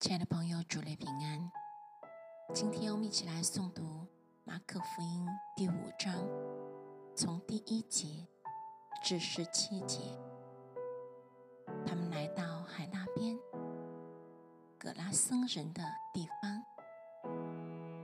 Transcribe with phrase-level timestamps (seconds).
[0.00, 1.52] 亲爱的朋友，主内平安。
[2.54, 4.06] 今天我们一起来诵读
[4.44, 6.14] 马可福音第五章，
[7.14, 8.26] 从第一节
[9.04, 9.98] 至十七节。
[11.84, 13.38] 他们来到海那边，
[14.78, 15.84] 格拉僧人的
[16.14, 16.64] 地方。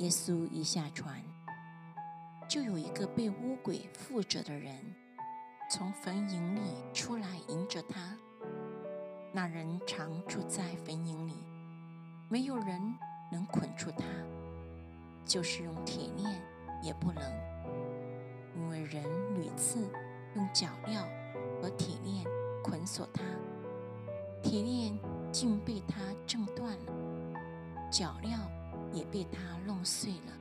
[0.01, 1.25] 耶稣一下船，
[2.47, 4.95] 就有一个被污鬼附着的人
[5.71, 8.15] 从坟茔里出来迎着他。
[9.33, 11.36] 那人常住在坟茔里。
[12.29, 12.81] 没有人
[13.31, 14.05] 能捆住他，
[15.25, 16.43] 就是用铁链
[16.83, 17.23] 也不能，
[18.57, 19.05] 因为人
[19.41, 19.89] 屡次
[20.35, 21.05] 用脚镣
[21.63, 22.27] 和铁链
[22.65, 23.23] 捆锁他，
[24.43, 24.99] 铁链
[25.31, 26.93] 竟被他挣断了，
[27.93, 28.37] 脚镣
[28.93, 30.33] 也被他弄碎了，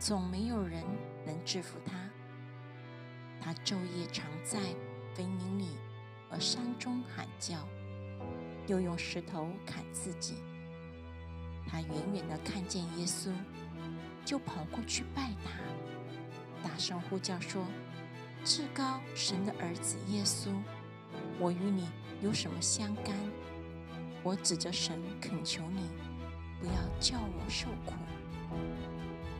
[0.00, 0.82] 总没有人
[1.24, 1.92] 能制服他。
[3.40, 4.58] 他昼夜常在
[5.14, 5.76] 坟茔里
[6.28, 7.54] 和山中喊叫，
[8.66, 10.42] 又用石头砍自己。
[11.76, 13.28] 他远远地看见耶稣，
[14.24, 15.50] 就跑过去拜他，
[16.66, 17.66] 大声呼叫说
[18.46, 20.48] ：“至高神的儿子耶稣，
[21.38, 21.86] 我与你
[22.22, 23.14] 有什么相干？
[24.22, 25.90] 我指着神恳求你，
[26.60, 27.92] 不要叫我受苦。”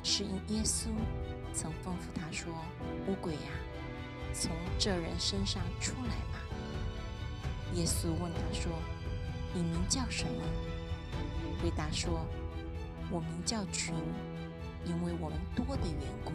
[0.04, 0.88] 是因耶稣
[1.54, 2.52] 曾吩咐他说
[3.08, 3.50] ：“乌鬼呀，
[4.34, 6.44] 从这人身上出来吧。”
[7.72, 8.70] 耶稣问他说
[9.56, 10.42] ：“你名叫什么？”
[11.62, 12.26] 回答说
[13.10, 13.94] ：“我名叫群，
[14.84, 16.32] 因为我们多的缘故，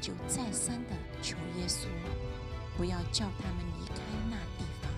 [0.00, 0.90] 就再三的
[1.22, 1.86] 求耶稣，
[2.76, 4.90] 不要叫他们离开那地方。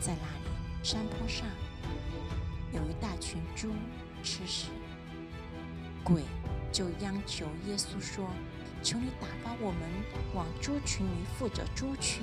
[0.00, 1.46] 在那里山坡上
[2.72, 3.72] 有一大群猪
[4.22, 4.68] 吃食，
[6.04, 6.22] 鬼
[6.72, 8.28] 就央求耶稣说
[8.82, 9.80] ：‘求你打发我们
[10.34, 12.22] 往猪群里附着猪去。’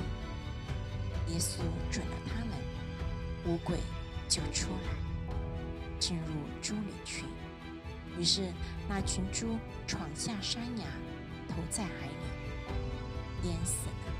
[1.28, 1.60] 耶稣
[1.92, 2.58] 准了他们，
[3.46, 3.78] 五鬼
[4.30, 5.07] 就出来。”
[6.00, 6.26] 进入
[6.62, 7.26] 猪里去，
[8.18, 8.52] 于是
[8.88, 10.86] 那群猪闯下山崖，
[11.48, 14.14] 投在海里，淹死了。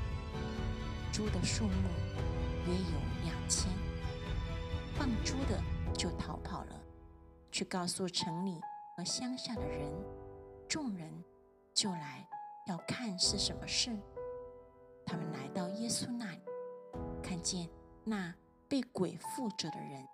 [1.12, 1.88] 猪的数目
[2.66, 3.70] 约有两千。
[4.94, 5.62] 放猪的
[5.94, 6.80] 就逃跑了，
[7.52, 8.60] 去告诉城里
[8.96, 9.92] 和乡下的人。
[10.68, 11.10] 众人
[11.72, 12.26] 就来
[12.66, 13.90] 要看是什么事。
[15.06, 16.40] 他们来到耶稣那里，
[17.22, 17.68] 看见
[18.04, 18.34] 那
[18.68, 20.06] 被鬼附着的人。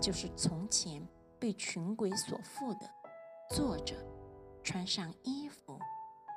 [0.00, 1.06] 就是从前
[1.38, 2.90] 被群鬼所附的，
[3.50, 3.94] 坐着，
[4.62, 5.78] 穿上衣服，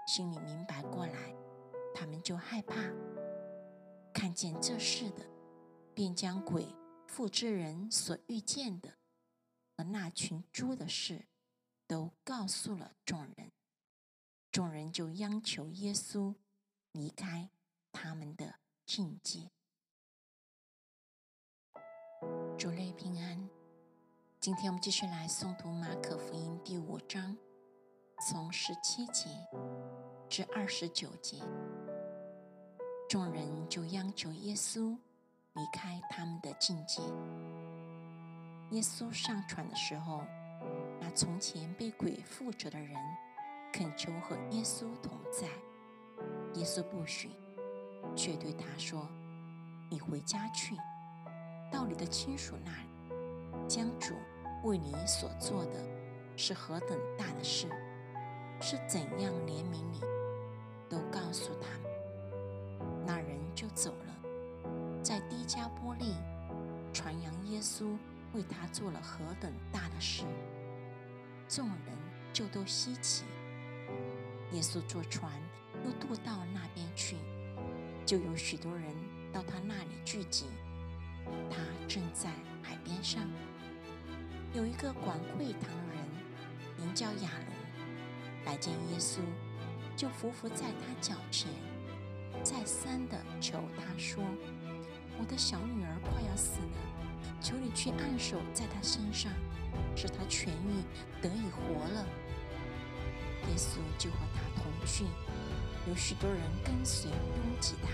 [0.08, 1.36] 心里明白过来，
[1.94, 2.76] 他们就害怕。
[4.14, 5.26] 看见这事的，
[5.94, 6.76] 便将鬼
[7.08, 8.98] 附之人所遇见的
[9.78, 11.28] 和那群猪的事，
[11.88, 13.52] 都告诉了众人。
[14.52, 16.34] 众人就央求耶稣
[16.92, 17.52] 离开
[17.92, 18.56] 他们的
[18.86, 19.52] 境界。
[22.60, 23.50] 主内平安。
[24.42, 27.38] 今天我们继续来诵读马可福音第五章，
[28.28, 29.30] 从十七节
[30.28, 31.38] 至二十九节。
[33.08, 34.94] 众人就央求耶稣
[35.54, 37.02] 离开他们的境界。
[38.72, 40.22] 耶稣上船的时候，
[41.00, 42.94] 那从前被鬼附着的人
[43.72, 45.48] 恳求和耶稣同在，
[46.60, 47.30] 耶稣不许，
[48.18, 49.08] 却对他说
[49.90, 50.76] ：“你回家去。”
[51.72, 54.16] 到你的亲属那里，将主
[54.64, 55.74] 为你所做的
[56.36, 57.68] 是何等大的事，
[58.60, 60.02] 是怎样怜悯你，
[60.90, 61.90] 都告诉他们。
[63.06, 66.14] 那人就走了，在低加波利
[66.94, 67.98] 传扬耶稣
[68.34, 70.24] 为他做了何等大的事，
[71.48, 71.98] 众人
[72.34, 73.24] 就都稀奇。
[74.52, 75.32] 耶稣坐船
[75.86, 77.16] 又渡到那边去，
[78.06, 78.84] 就有许多人
[79.32, 80.46] 到他那里聚集。
[81.50, 81.58] 他
[81.88, 82.30] 正在
[82.62, 83.24] 海边上，
[84.54, 86.08] 有一个管会堂的人，
[86.78, 89.20] 名叫亚龙，来见耶稣，
[89.96, 91.50] 就伏伏在他脚前，
[92.44, 94.24] 再三的求他说
[95.20, 96.78] ：“我的小女儿快要死了，
[97.42, 99.32] 求你去按手在她身上，
[99.96, 100.84] 使她痊愈，
[101.22, 102.06] 得以活了。”
[103.50, 105.06] 耶稣就和他同去，
[105.88, 107.90] 有许多人跟随拥挤他，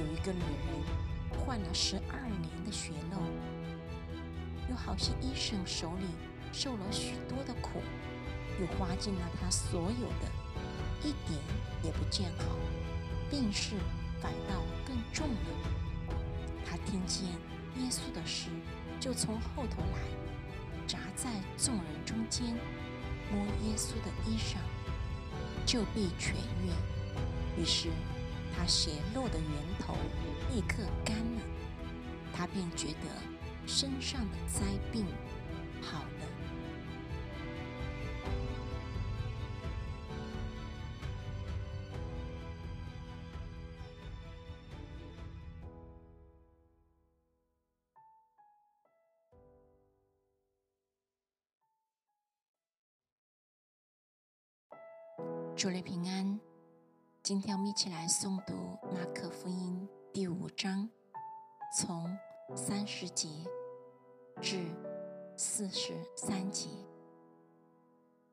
[0.00, 0.99] 有一个女人。
[1.50, 3.18] 患了十二年的血漏，
[4.70, 6.04] 有好些医生手里
[6.52, 7.82] 受了许多的苦，
[8.60, 10.30] 又花尽了他所有的，
[11.02, 11.40] 一点
[11.82, 12.44] 也不见好，
[13.28, 13.74] 病势
[14.22, 16.14] 反倒更重了。
[16.64, 18.48] 他听见耶稣的事，
[19.00, 22.46] 就从后头来，扎在众人中间，
[23.28, 24.58] 摸耶稣的衣裳，
[25.66, 26.30] 就必痊
[26.62, 27.60] 愈。
[27.60, 27.88] 于是。
[28.56, 29.94] 他血漏的源头
[30.52, 31.42] 立刻干了，
[32.32, 33.08] 他便觉得
[33.66, 34.62] 身上的灾
[34.92, 35.06] 病
[35.80, 36.06] 好了。
[55.56, 56.40] 祝你平安，
[57.30, 60.90] 今天我们一起来诵读马可福音第五章，
[61.72, 62.10] 从
[62.56, 63.28] 三十节
[64.42, 64.66] 至
[65.36, 66.68] 四十三节。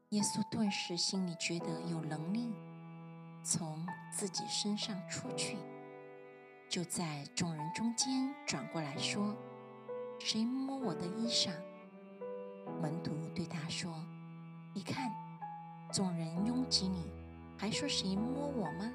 [0.09, 2.51] 耶稣顿时心里觉得有能力
[3.43, 5.59] 从自己身上出去，
[6.67, 9.35] 就在众人中间转过来说
[10.17, 11.51] ：“谁摸我的衣裳？”
[12.81, 13.93] 门徒对他说
[14.73, 15.13] ：“你看，
[15.93, 17.05] 众人拥挤你。”
[17.57, 18.91] 还说谁摸我吗？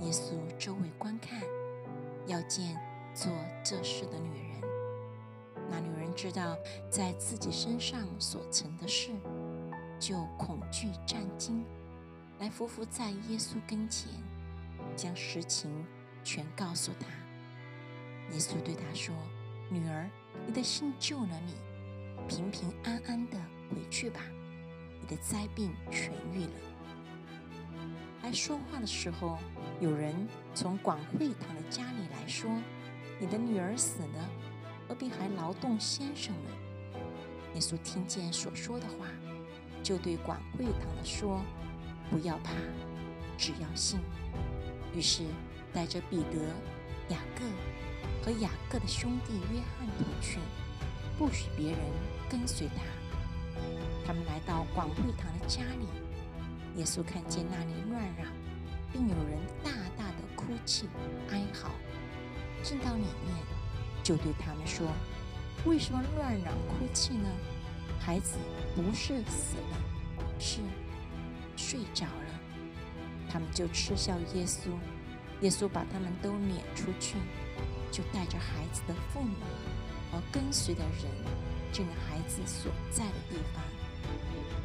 [0.00, 1.40] 耶稣周围观看，
[2.26, 2.76] 要见
[3.14, 3.30] 做
[3.62, 4.60] 这事的女人。
[5.70, 6.56] 那女人知道
[6.90, 9.12] 在自己身上所成的事，
[10.00, 11.64] 就恐惧战惊，
[12.40, 14.10] 来伏伏在耶稣跟前，
[14.96, 15.70] 将实情
[16.24, 17.06] 全告诉他。
[18.34, 19.14] 耶稣对他说
[19.70, 20.10] ：“女儿，
[20.44, 21.54] 你的信救了你，
[22.26, 23.38] 平平安安的
[23.70, 24.20] 回去吧，
[25.00, 26.50] 你的灾病痊愈了。”
[28.34, 29.38] 说话的时候，
[29.80, 30.12] 有人
[30.54, 32.50] 从广惠堂的家里来说
[33.20, 34.28] ：“你的女儿死了，
[34.88, 36.50] 何必还劳动先生呢？”
[37.54, 39.06] 耶稣听见所说的话，
[39.82, 41.40] 就对广惠堂的说
[42.10, 42.50] ：“不要怕，
[43.38, 44.00] 只要信。”
[44.92, 45.22] 于是
[45.72, 46.44] 带着彼得、
[47.10, 47.44] 雅各
[48.24, 50.38] 和雅各的兄弟约翰同去，
[51.16, 51.78] 不许别人
[52.28, 52.82] 跟随他。
[54.04, 55.86] 他们来到广惠堂的家里。
[56.76, 58.03] 耶稣看见那里乱，
[58.94, 60.88] 并有人大大的哭泣
[61.30, 61.68] 哀嚎，
[62.62, 63.36] 进到里面，
[64.04, 64.86] 就对他们说
[65.66, 67.28] ：“为什么乱嚷哭泣呢？
[67.98, 68.38] 孩子
[68.76, 69.76] 不是死了，
[70.38, 70.60] 是
[71.56, 72.40] 睡着了。”
[73.28, 74.70] 他们就嗤笑耶稣。
[75.40, 77.16] 耶稣把他们都撵出去，
[77.90, 79.34] 就带着孩子的父母
[80.12, 81.10] 和跟随的人
[81.72, 83.60] 进了孩子所在的地方，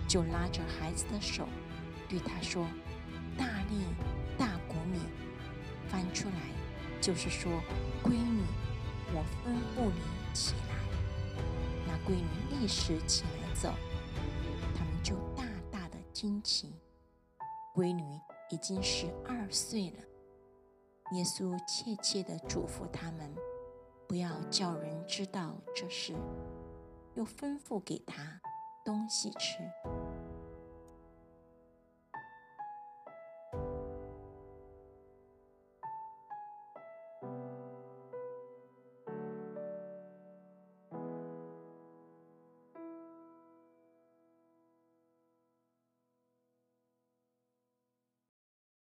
[0.08, 1.50] 就拉着孩子的手。
[2.08, 2.68] 对他说
[3.36, 3.84] ：“大力
[7.10, 7.52] 就是说，
[8.04, 8.44] 闺女，
[9.16, 10.76] 我吩咐你起来。
[11.88, 13.74] 那闺女立时起来走，
[14.76, 16.72] 他们就大大的惊奇。
[17.74, 18.04] 闺女
[18.52, 19.98] 已经十二岁了。
[21.14, 23.34] 耶稣切切的嘱咐他们，
[24.08, 26.14] 不要叫人知道这事，
[27.16, 28.40] 又吩咐给他
[28.86, 29.58] 东西吃。”